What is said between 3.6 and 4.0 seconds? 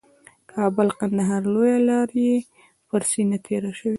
شوې